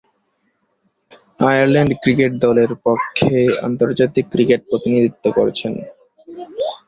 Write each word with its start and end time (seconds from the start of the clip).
Ireland 1.45 1.91
cricket 2.01 2.31
দলের 2.45 2.71
পক্ষে 2.85 3.35
আন্তর্জাতিক 3.67 4.25
ক্রিকেটে 4.33 4.65
প্রতিনিধিত্ব 4.69 5.25
করছেন। 5.37 5.73